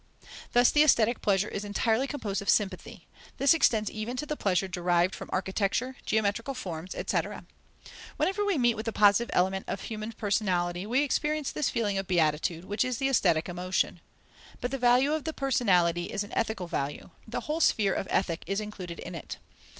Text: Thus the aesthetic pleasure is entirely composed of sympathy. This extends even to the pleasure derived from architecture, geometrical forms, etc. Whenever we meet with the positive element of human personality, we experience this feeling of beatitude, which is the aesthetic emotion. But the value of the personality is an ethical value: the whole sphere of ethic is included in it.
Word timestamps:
Thus 0.53 0.71
the 0.71 0.81
aesthetic 0.81 1.21
pleasure 1.21 1.47
is 1.47 1.63
entirely 1.63 2.07
composed 2.07 2.41
of 2.41 2.49
sympathy. 2.49 3.05
This 3.37 3.53
extends 3.53 3.91
even 3.91 4.17
to 4.17 4.25
the 4.25 4.35
pleasure 4.35 4.67
derived 4.67 5.13
from 5.13 5.29
architecture, 5.31 5.95
geometrical 6.07 6.55
forms, 6.55 6.95
etc. 6.95 7.45
Whenever 8.17 8.43
we 8.43 8.57
meet 8.57 8.73
with 8.73 8.87
the 8.87 8.91
positive 8.93 9.29
element 9.31 9.65
of 9.67 9.79
human 9.81 10.11
personality, 10.13 10.87
we 10.87 11.03
experience 11.03 11.51
this 11.51 11.69
feeling 11.69 11.99
of 11.99 12.07
beatitude, 12.07 12.65
which 12.65 12.83
is 12.83 12.97
the 12.97 13.09
aesthetic 13.09 13.47
emotion. 13.47 14.01
But 14.59 14.71
the 14.71 14.79
value 14.79 15.13
of 15.13 15.23
the 15.23 15.33
personality 15.33 16.05
is 16.05 16.23
an 16.23 16.33
ethical 16.33 16.65
value: 16.65 17.11
the 17.27 17.41
whole 17.41 17.59
sphere 17.59 17.93
of 17.93 18.07
ethic 18.09 18.43
is 18.47 18.59
included 18.59 18.97
in 18.97 19.13
it. 19.13 19.37